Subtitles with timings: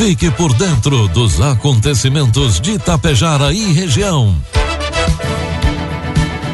[0.00, 4.34] Fique por dentro dos acontecimentos de Tapejara e região.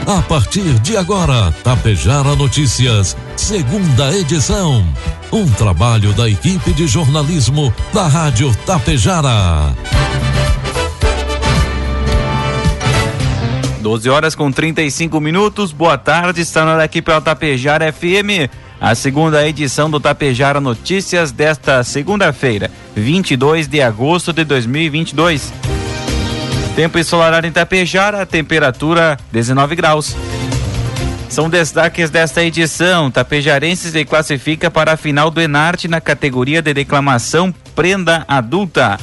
[0.05, 4.85] A partir de agora, Tapejara Notícias, segunda edição.
[5.33, 9.77] Um trabalho da equipe de jornalismo da Rádio Tapejara.
[13.81, 15.71] 12 horas com 35 minutos.
[15.71, 18.51] Boa tarde, está na aqui pela Tapejara FM,
[18.81, 25.53] a segunda edição do Tapejara Notícias desta segunda-feira, 22 de agosto de 2022.
[26.75, 30.15] Tempo ensolarado em Tapejara, temperatura 19 graus.
[31.29, 33.11] São destaques desta edição.
[33.11, 38.99] Tapejarense se classifica para a final do Enarte na categoria de declamação prenda adulta.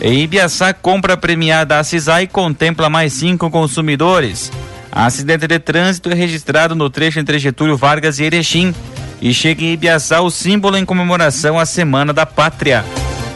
[0.00, 4.52] Em Ibiaçá, compra premiada a CISAI contempla mais cinco consumidores.
[4.96, 8.74] Acidente de trânsito é registrado no trecho entre Getúlio Vargas e Erechim.
[9.20, 12.82] E chega em Ibiaçá o símbolo em comemoração à Semana da Pátria.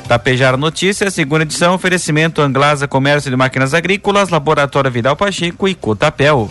[0.09, 6.51] Tapejar Notícias, segunda edição, oferecimento Anglasa Comércio de Máquinas Agrícolas, Laboratório Vidal Pacheco e Cotapel.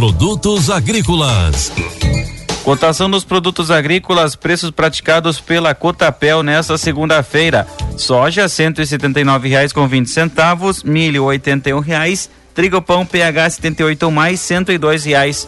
[0.00, 1.70] Produtos agrícolas.
[2.64, 7.68] Cotação dos produtos agrícolas, preços praticados pela Cotapel nesta segunda-feira.
[7.98, 8.48] Soja
[9.86, 14.40] vinte centavos, milho oitenta um reais, trigo pão PH 78 mais
[14.78, 15.46] dois reais.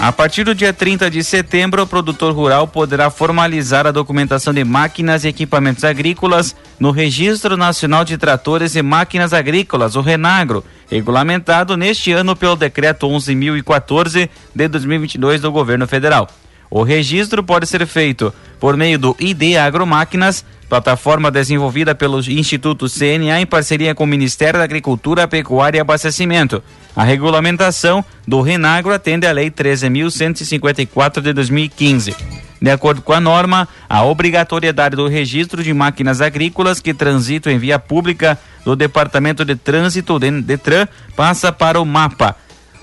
[0.00, 4.64] A partir do dia 30 de setembro, o produtor rural poderá formalizar a documentação de
[4.64, 11.76] máquinas e equipamentos agrícolas no Registro Nacional de Tratores e Máquinas Agrícolas, o Renagro, regulamentado
[11.76, 16.28] neste ano pelo Decreto 11.014 de 2022 do Governo Federal.
[16.74, 23.42] O registro pode ser feito por meio do ID Agromáquinas, plataforma desenvolvida pelo Instituto CNA
[23.42, 26.62] em parceria com o Ministério da Agricultura, Pecuária e Abastecimento.
[26.96, 32.16] A regulamentação do Renagro atende à Lei 13.154 de 2015.
[32.62, 37.58] De acordo com a norma, a obrigatoriedade do registro de máquinas agrícolas que transitam em
[37.58, 42.34] via pública do Departamento de Trânsito Detran passa para o MAPA.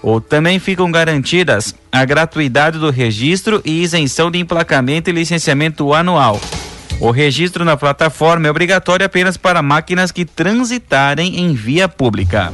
[0.01, 6.39] Ou também ficam garantidas a gratuidade do registro e isenção de emplacamento e licenciamento anual.
[6.99, 12.51] O registro na plataforma é obrigatório apenas para máquinas que transitarem em via pública.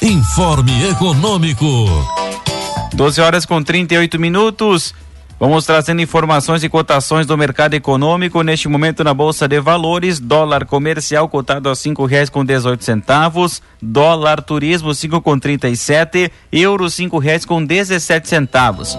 [0.00, 1.66] Informe Econômico.
[2.94, 4.94] 12 horas com 38 minutos.
[5.38, 10.64] Vamos trazendo informações e cotações do mercado econômico neste momento na Bolsa de Valores, dólar
[10.64, 16.30] comercial cotado a cinco reais com dezoito centavos, dólar turismo cinco com trinta e sete,
[16.52, 18.96] euro cinco reais com dezessete centavos.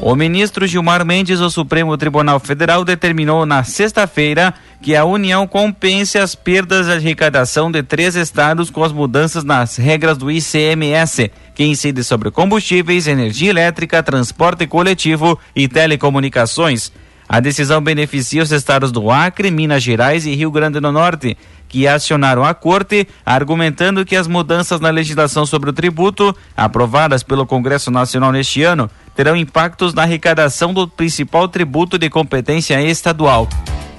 [0.00, 6.18] O ministro Gilmar Mendes do Supremo Tribunal Federal determinou na sexta-feira que a União compense
[6.18, 11.64] as perdas de arrecadação de três estados com as mudanças nas regras do ICMS, que
[11.64, 16.92] incide sobre combustíveis, energia elétrica, transporte coletivo e telecomunicações.
[17.28, 21.36] A decisão beneficia os estados do Acre, Minas Gerais e Rio Grande do Norte,
[21.68, 27.46] que acionaram a corte, argumentando que as mudanças na legislação sobre o tributo, aprovadas pelo
[27.46, 33.48] Congresso Nacional neste ano, terão impactos na arrecadação do principal tributo de competência estadual.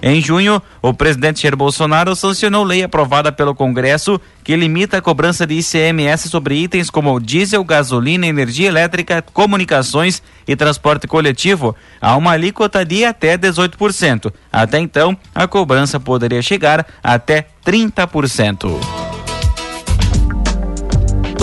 [0.05, 5.47] Em junho, o presidente Jair Bolsonaro sancionou lei aprovada pelo Congresso que limita a cobrança
[5.47, 12.31] de ICMS sobre itens como diesel, gasolina, energia elétrica, comunicações e transporte coletivo a uma
[12.31, 14.33] alíquota de até 18%.
[14.51, 19.02] Até então, a cobrança poderia chegar até 30%.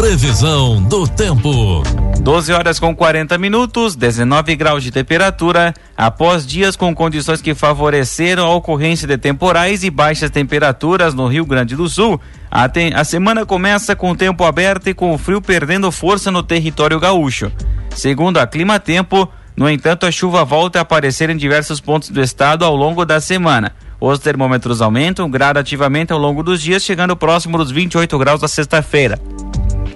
[0.00, 1.82] Previsão do tempo.
[2.23, 5.75] 12 horas com 40 minutos, 19 graus de temperatura.
[5.94, 11.44] Após dias com condições que favoreceram a ocorrência de temporais e baixas temperaturas no Rio
[11.44, 12.19] Grande do Sul,
[12.50, 12.91] a, te...
[12.94, 16.99] a semana começa com o tempo aberto e com o frio perdendo força no território
[16.99, 17.52] gaúcho.
[17.94, 22.23] Segundo a Clima Tempo, No entanto, a chuva volta a aparecer em diversos pontos do
[22.23, 23.73] estado ao longo da semana.
[24.00, 29.20] Os termômetros aumentam gradativamente ao longo dos dias, chegando próximo dos 28 graus da sexta-feira.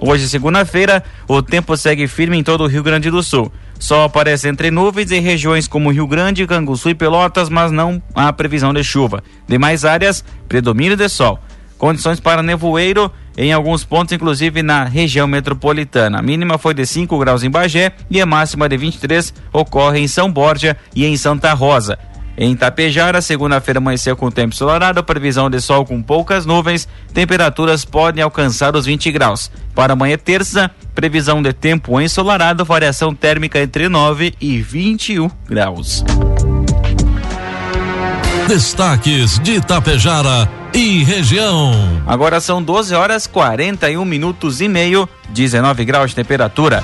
[0.07, 3.51] Hoje, segunda-feira, o tempo segue firme em todo o Rio Grande do Sul.
[3.79, 8.31] Sol aparece entre nuvens em regiões como Rio Grande, Canguçu e Pelotas, mas não há
[8.31, 9.23] previsão de chuva.
[9.47, 11.39] Demais áreas, predomínio de sol.
[11.79, 16.19] Condições para nevoeiro em alguns pontos, inclusive na região metropolitana.
[16.19, 20.07] A mínima foi de 5 graus em Bagé e a máxima de 23 ocorre em
[20.07, 21.97] São Borja e em Santa Rosa.
[22.37, 28.21] Em Tapejara, segunda-feira amanheceu com tempo ensolarado, previsão de sol com poucas nuvens, temperaturas podem
[28.21, 29.49] alcançar os 20 graus.
[29.73, 36.03] Para amanhã, terça, previsão de tempo ensolarado, variação térmica entre 9 e 21 graus.
[38.47, 41.71] Destaques de Tapejara e região.
[42.05, 46.83] Agora são 12 horas 41 minutos e meio, 19 graus de temperatura.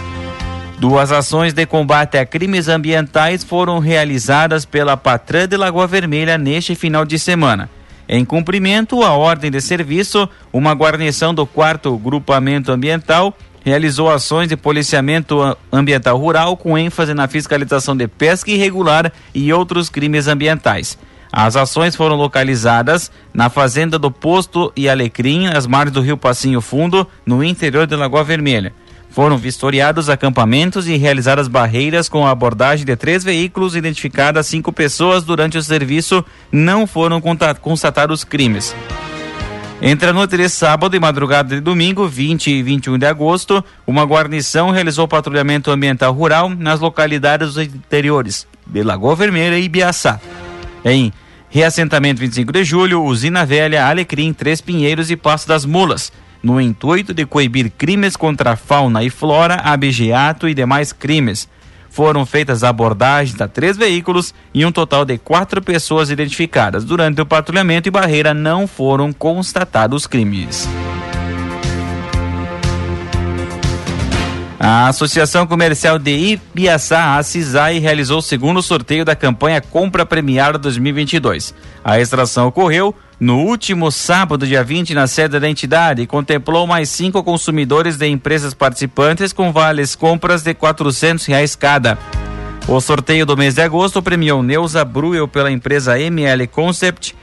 [0.82, 6.74] Duas ações de combate a crimes ambientais foram realizadas pela Patrã de Lagoa Vermelha neste
[6.74, 7.70] final de semana.
[8.10, 14.58] Em cumprimento à ordem de serviço, uma guarnição do 4 Grupamento Ambiental realizou ações de
[14.58, 20.98] policiamento ambiental rural com ênfase na fiscalização de pesca irregular e outros crimes ambientais.
[21.32, 26.60] As ações foram localizadas na fazenda do Posto e Alecrim, às margens do Rio Passinho
[26.60, 28.74] Fundo, no interior de Lagoa Vermelha.
[29.12, 35.26] Foram vistoriados acampamentos e realizadas barreiras com a abordagem de três veículos, identificadas cinco pessoas
[35.26, 37.22] durante o serviço, não foram
[37.60, 38.74] constatados crimes.
[39.82, 44.04] Entre a noite de sábado e madrugada de domingo, 20 e 21 de agosto, uma
[44.04, 50.22] guarnição realizou patrulhamento ambiental rural nas localidades dos interiores de Lagoa Vermelha e Biaçá.
[50.86, 51.12] Em
[51.50, 57.14] reassentamento 25 de julho, Usina Velha, Alecrim, Três Pinheiros e Passo das Mulas no intuito
[57.14, 61.48] de coibir crimes contra a fauna e flora, abigeato e demais crimes.
[61.90, 66.86] Foram feitas abordagens a três veículos e um total de quatro pessoas identificadas.
[66.86, 70.70] Durante o patrulhamento e barreira não foram constatados crimes.
[74.64, 80.60] A Associação Comercial de Ibiaçá, a CISAI, realizou o segundo sorteio da campanha Compra Premiada
[80.60, 81.52] 2022.
[81.84, 87.24] A extração ocorreu no último sábado, dia 20, na sede da entidade, contemplou mais cinco
[87.24, 90.58] consumidores de empresas participantes com vales compras de R$
[91.28, 91.98] reais cada.
[92.68, 97.16] O sorteio do mês de agosto premiou Neuza Bruel pela empresa ML Concept,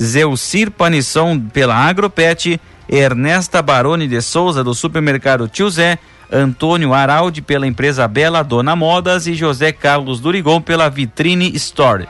[0.00, 5.98] Zeucir Panisson pela Agropet, Ernesta Baroni de Souza do supermercado Tio Zé,
[6.32, 12.06] Antônio Araldi pela empresa Bela Dona Modas e José Carlos Durigon pela Vitrine Store.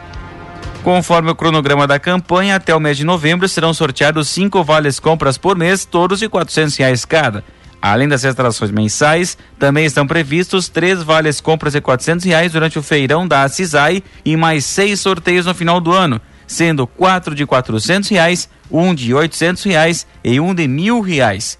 [0.82, 5.36] Conforme o cronograma da campanha, até o mês de novembro serão sorteados cinco vales compras
[5.36, 7.44] por mês, todos de quatrocentos reais cada.
[7.82, 12.82] Além das extrações mensais, também estão previstos três vales compras de quatrocentos reais durante o
[12.82, 18.10] feirão da CISAI e mais seis sorteios no final do ano, sendo quatro de quatrocentos
[18.10, 21.58] reais, um de oitocentos reais e um de mil reais.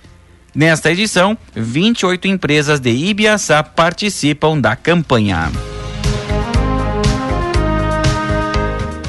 [0.55, 5.51] Nesta edição, 28 empresas de Ibiaçá participam da campanha.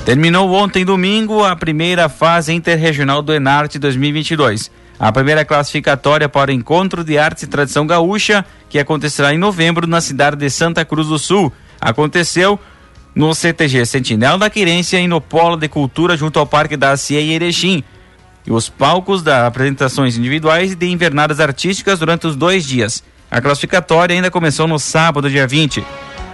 [0.06, 4.70] Terminou ontem, domingo, a primeira fase interregional do Enarte 2022.
[5.00, 9.88] A primeira classificatória para o Encontro de Arte e Tradição Gaúcha, que acontecerá em novembro
[9.88, 11.52] na cidade de Santa Cruz do Sul.
[11.80, 12.60] Aconteceu
[13.16, 17.20] no CTG Sentinela da Querência e no Polo de Cultura junto ao Parque da Cia
[17.20, 17.84] e Erechim.
[18.46, 23.04] E os palcos das apresentações individuais e de invernadas artísticas durante os dois dias.
[23.30, 25.84] A classificatória ainda começou no sábado, dia 20.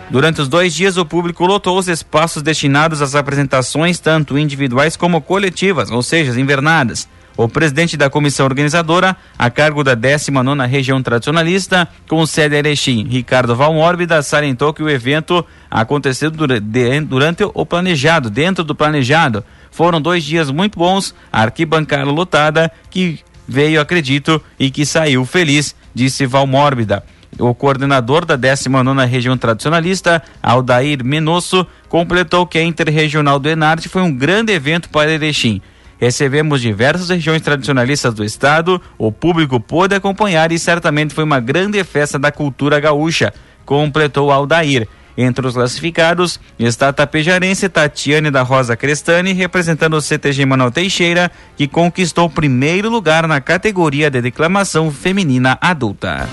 [0.10, 5.22] Durante os dois dias, o público lotou os espaços destinados às apresentações, tanto individuais como
[5.22, 7.08] coletivas, ou seja, as invernadas.
[7.38, 13.08] O presidente da comissão organizadora, a cargo da 19 Região Tradicionalista, com sede em Erechim,
[13.08, 19.44] Ricardo Valmórbida, salientou que o evento aconteceu durante o planejado, dentro do planejado.
[19.78, 26.26] Foram dois dias muito bons, arquibancada lotada, que veio, acredito, e que saiu feliz, disse
[26.26, 27.04] Valmórbida.
[27.38, 34.02] O coordenador da 19 Região Tradicionalista, Aldair Menosso, completou que a Interregional do Enarte foi
[34.02, 35.62] um grande evento para Erechim.
[36.00, 41.84] Recebemos diversas regiões tradicionalistas do estado, o público pôde acompanhar e certamente foi uma grande
[41.84, 43.32] festa da cultura gaúcha,
[43.64, 44.88] completou Aldair.
[45.18, 51.32] Entre os classificados está a tapejarense Tatiane da Rosa Crestani, representando o CTG Manuel Teixeira,
[51.56, 56.30] que conquistou o primeiro lugar na categoria de declamação feminina adulta.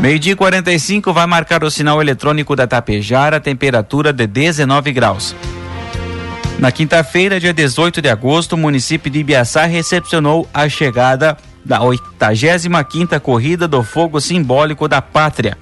[0.00, 5.36] Meio-dia 45 vai marcar o sinal eletrônico da Tapejara, temperatura de 19 graus.
[6.58, 13.20] Na quinta-feira, dia 18 de agosto, o município de Ibiaçá recepcionou a chegada da 85ª
[13.20, 15.56] Corrida do Fogo Simbólico da Pátria.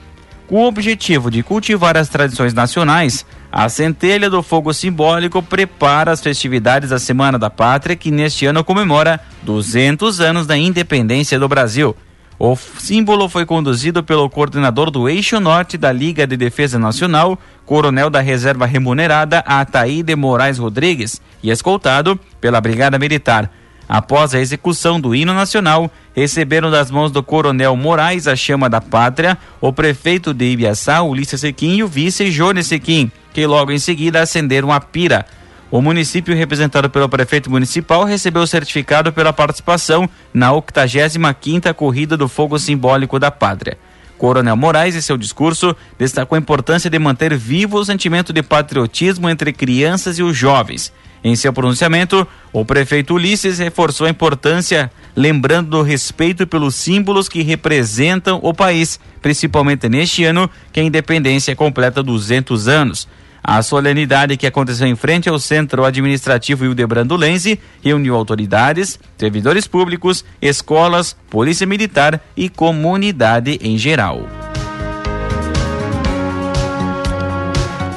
[0.51, 6.21] Com o objetivo de cultivar as tradições nacionais, a Centelha do Fogo Simbólico prepara as
[6.21, 11.95] festividades da Semana da Pátria, que neste ano comemora 200 anos da independência do Brasil.
[12.37, 18.11] O símbolo foi conduzido pelo coordenador do Eixo Norte da Liga de Defesa Nacional, coronel
[18.11, 23.53] da Reserva Remunerada Ataíde Moraes Rodrigues, e escoltado pela Brigada Militar.
[23.93, 28.81] Após a execução do hino nacional, receberam das mãos do coronel Moraes a chama da
[28.81, 33.81] pátria, o prefeito de Ibiaçá, Ulisses Sequim, e o vice Jones Sequim, que logo em
[33.81, 35.27] seguida acenderam a pira.
[35.73, 42.29] O município, representado pelo prefeito municipal, recebeu o certificado pela participação na 85ª Corrida do
[42.29, 43.77] Fogo Simbólico da Pátria.
[44.17, 49.29] Coronel Moraes, em seu discurso, destacou a importância de manter vivo o sentimento de patriotismo
[49.29, 50.93] entre crianças e os jovens.
[51.23, 57.43] Em seu pronunciamento, o prefeito Ulisses reforçou a importância, lembrando do respeito pelos símbolos que
[57.43, 63.07] representam o país, principalmente neste ano que a independência completa 200 anos.
[63.43, 70.25] A solenidade que aconteceu em frente ao Centro Administrativo Hildebrando Lenze reuniu autoridades, servidores públicos,
[70.41, 74.27] escolas, polícia militar e comunidade em geral.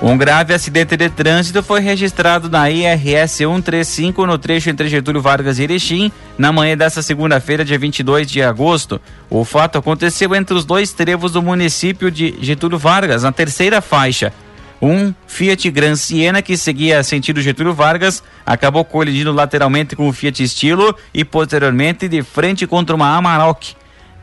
[0.06, 5.60] Um grave acidente de trânsito foi registrado na IRS 135 no trecho entre Getúlio Vargas
[5.60, 9.00] e Erechim na manhã desta segunda-feira, dia 22 de agosto.
[9.30, 14.34] O fato aconteceu entre os dois trevos do município de Getúlio Vargas, na terceira faixa.
[14.82, 20.44] Um Fiat Gran Siena que seguia sentido Getúlio Vargas acabou colidindo lateralmente com o Fiat
[20.44, 23.74] Estilo e posteriormente de frente contra uma Amarok.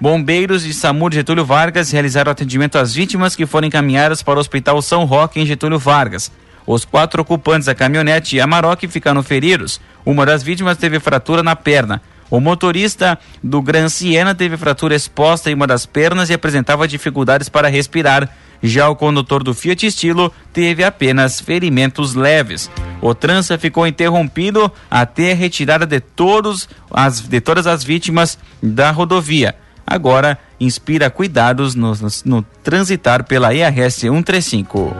[0.00, 4.40] Bombeiros de SAMU de Getúlio Vargas realizaram atendimento às vítimas que foram encaminhadas para o
[4.40, 6.32] Hospital São Roque em Getúlio Vargas.
[6.66, 9.78] Os quatro ocupantes da caminhonete Amarok ficaram feridos.
[10.04, 12.00] Uma das vítimas teve fratura na perna.
[12.30, 17.50] O motorista do Gran Siena teve fratura exposta em uma das pernas e apresentava dificuldades
[17.50, 18.26] para respirar.
[18.62, 22.70] Já o condutor do Fiat Estilo teve apenas ferimentos leves.
[23.02, 28.90] O trança ficou interrompido até a retirada de, todos as, de todas as vítimas da
[28.90, 29.54] rodovia.
[29.90, 34.94] Agora inspira cuidados no, no, no transitar pela IRS 135.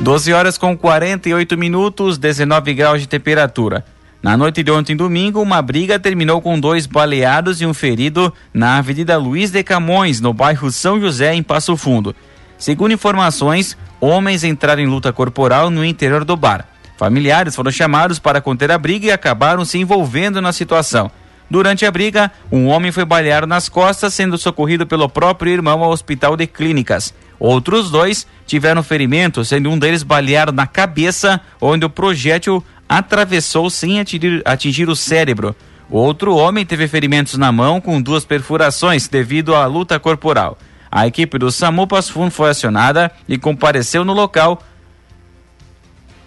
[0.00, 3.84] 12 horas com 48 minutos, 19 graus de temperatura.
[4.20, 8.78] Na noite de ontem, domingo, uma briga terminou com dois baleados e um ferido na
[8.78, 12.16] Avenida Luiz de Camões, no bairro São José, em Passo Fundo.
[12.58, 16.66] Segundo informações, homens entraram em luta corporal no interior do bar.
[16.96, 21.10] Familiares foram chamados para conter a briga e acabaram se envolvendo na situação.
[21.50, 25.90] Durante a briga, um homem foi baleado nas costas, sendo socorrido pelo próprio irmão ao
[25.90, 27.12] hospital de clínicas.
[27.40, 33.98] Outros dois tiveram ferimentos, sendo um deles baleado na cabeça, onde o projétil atravessou sem
[33.98, 35.56] atingir, atingir o cérebro.
[35.90, 40.56] Outro homem teve ferimentos na mão com duas perfurações devido à luta corporal.
[40.88, 44.62] A equipe do SAMU Passo foi acionada e compareceu no local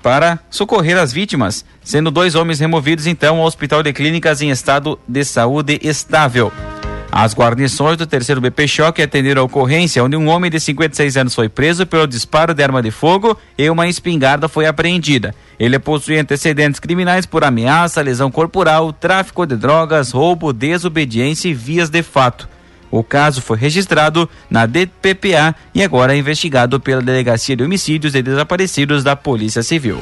[0.04, 5.00] para socorrer as vítimas, sendo dois homens removidos então ao Hospital de Clínicas em estado
[5.08, 6.52] de saúde estável.
[7.10, 11.36] As guarnições do terceiro BP Choque atenderam a ocorrência onde um homem de 56 anos
[11.36, 15.34] foi preso pelo disparo de arma de fogo e uma espingarda foi apreendida.
[15.60, 21.90] Ele possui antecedentes criminais por ameaça, lesão corporal, tráfico de drogas, roubo, desobediência e vias
[21.90, 22.50] de fato.
[22.94, 28.22] O caso foi registrado na DPPA e agora é investigado pela Delegacia de Homicídios e
[28.22, 29.98] Desaparecidos da Polícia Civil.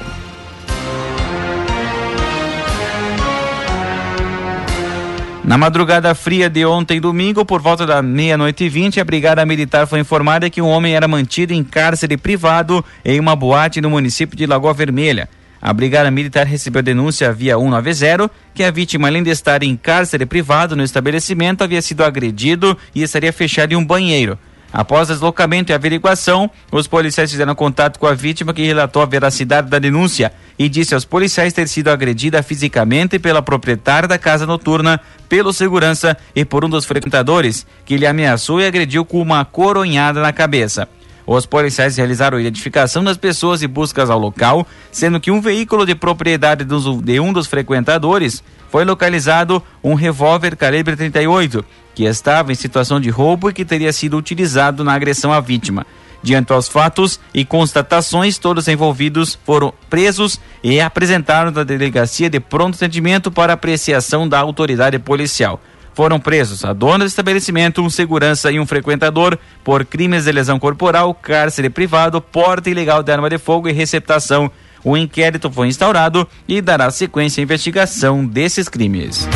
[5.41, 9.87] Na madrugada fria de ontem, domingo, por volta da meia-noite e vinte, a Brigada Militar
[9.87, 14.35] foi informada que um homem era mantido em cárcere privado em uma boate no município
[14.35, 15.29] de Lagoa Vermelha.
[15.61, 20.25] A Brigada Militar recebeu denúncia via 190 que a vítima, além de estar em cárcere
[20.25, 24.39] privado no estabelecimento, havia sido agredido e estaria fechado em um banheiro.
[24.73, 29.69] Após deslocamento e averiguação, os policiais fizeram contato com a vítima que relatou a veracidade
[29.69, 34.99] da denúncia e disse aos policiais ter sido agredida fisicamente pela proprietária da casa noturna,
[35.27, 40.21] pelo segurança e por um dos frequentadores, que lhe ameaçou e agrediu com uma coronhada
[40.21, 40.87] na cabeça.
[41.25, 45.85] Os policiais realizaram a identificação das pessoas e buscas ao local, sendo que um veículo
[45.85, 51.63] de propriedade de um dos frequentadores foi localizado um revólver calibre 38,
[51.93, 55.85] que estava em situação de roubo e que teria sido utilizado na agressão à vítima.
[56.23, 62.75] Diante dos fatos e constatações, todos envolvidos foram presos e apresentaram na delegacia de pronto
[62.75, 65.59] atendimento para apreciação da autoridade policial.
[65.93, 70.57] Foram presos a dona do estabelecimento, um segurança e um frequentador por crimes de lesão
[70.59, 74.51] corporal, cárcere privado, porte ilegal de arma de fogo e receptação
[74.83, 79.27] o inquérito foi instaurado e dará sequência à investigação desses crimes.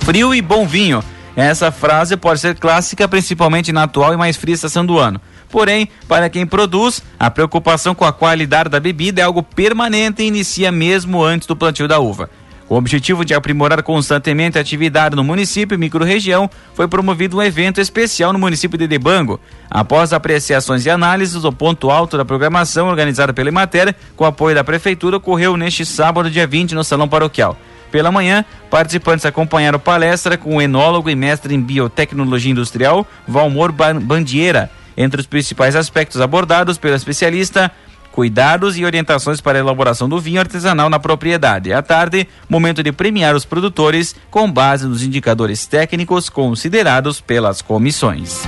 [0.00, 1.04] Frio e bom vinho.
[1.36, 5.20] Essa frase pode ser clássica, principalmente na atual e mais fria estação do ano.
[5.48, 10.26] Porém, para quem produz, a preocupação com a qualidade da bebida é algo permanente e
[10.26, 12.30] inicia mesmo antes do plantio da uva.
[12.70, 17.42] Com o objetivo de aprimorar constantemente a atividade no município e microrregião, foi promovido um
[17.42, 19.40] evento especial no município de Debango.
[19.68, 24.62] Após apreciações e análises, o ponto alto da programação organizada pela Emater, com apoio da
[24.62, 27.58] Prefeitura, ocorreu neste sábado, dia 20, no Salão Paroquial.
[27.90, 34.70] Pela manhã, participantes acompanharam palestra com o enólogo e mestre em biotecnologia industrial, Valmor Bandiera.
[34.96, 37.72] Entre os principais aspectos abordados pelo especialista,
[38.20, 41.72] cuidados e orientações para a elaboração do vinho artesanal na propriedade.
[41.72, 48.42] À tarde, momento de premiar os produtores com base nos indicadores técnicos considerados pelas comissões.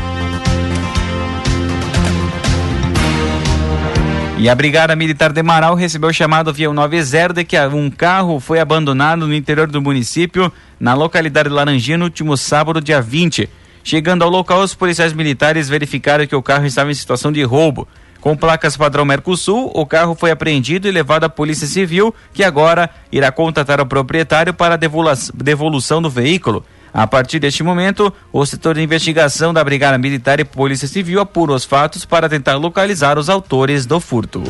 [4.37, 8.61] E a Brigada Militar de Marau recebeu chamado via 90 de que um carro foi
[8.61, 13.49] abandonado no interior do município, na localidade de Laranjinha, no último sábado, dia 20.
[13.83, 17.88] Chegando ao local, os policiais militares verificaram que o carro estava em situação de roubo.
[18.23, 22.88] Com placas padrão Mercosul, o carro foi apreendido e levado à Polícia Civil, que agora
[23.11, 26.64] irá contatar o proprietário para a devolução do veículo.
[26.95, 31.52] A partir deste momento, o setor de investigação da Brigada Militar e Polícia Civil apura
[31.52, 34.41] os fatos para tentar localizar os autores do furto.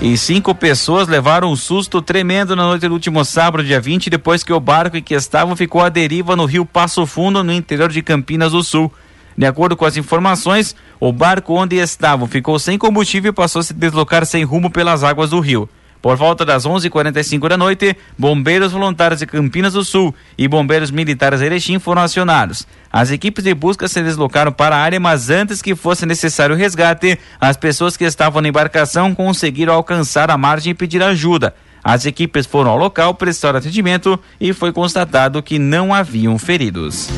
[0.00, 4.42] E cinco pessoas levaram um susto tremendo na noite do último sábado, dia 20, depois
[4.42, 7.90] que o barco em que estavam ficou à deriva no rio Passo Fundo, no interior
[7.92, 8.90] de Campinas do Sul.
[9.36, 13.62] De acordo com as informações, o barco onde estavam ficou sem combustível e passou a
[13.62, 15.68] se deslocar sem rumo pelas águas do rio.
[16.02, 21.38] Por volta das 11:45 da noite, bombeiros voluntários de Campinas do Sul e bombeiros militares
[21.38, 22.66] de Erechim foram acionados.
[22.92, 26.58] As equipes de busca se deslocaram para a área, mas antes que fosse necessário o
[26.58, 31.54] resgate, as pessoas que estavam na embarcação conseguiram alcançar a margem e pedir ajuda.
[31.84, 37.08] As equipes foram ao local, prestaram atendimento e foi constatado que não haviam feridos.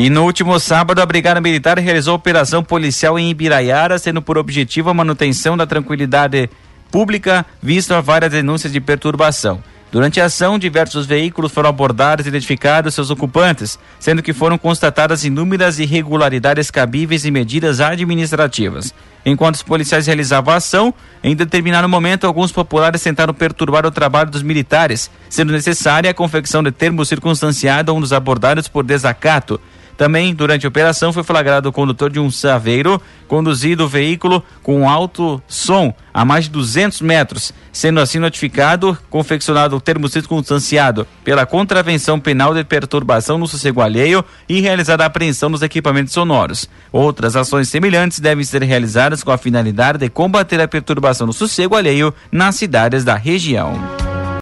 [0.00, 4.88] E no último sábado, a Brigada Militar realizou operação policial em Ibiraiara, tendo por objetivo
[4.88, 6.48] a manutenção da tranquilidade
[6.88, 9.60] pública, visto a várias denúncias de perturbação.
[9.90, 15.24] Durante a ação, diversos veículos foram abordados e identificados seus ocupantes, sendo que foram constatadas
[15.24, 18.94] inúmeras irregularidades cabíveis e medidas administrativas.
[19.26, 24.30] Enquanto os policiais realizavam a ação, em determinado momento, alguns populares tentaram perturbar o trabalho
[24.30, 29.60] dos militares, sendo necessária a confecção de termo circunstanciado a um dos abordados por desacato,
[29.98, 34.88] também, durante a operação, foi flagrado o condutor de um saveiro conduzido o veículo com
[34.88, 41.44] alto som a mais de 200 metros, sendo assim notificado, confeccionado o termo circunstanciado pela
[41.44, 46.70] contravenção penal de perturbação no sossego alheio e realizada a apreensão dos equipamentos sonoros.
[46.92, 51.74] Outras ações semelhantes devem ser realizadas com a finalidade de combater a perturbação no sossego
[51.74, 54.07] alheio nas cidades da região.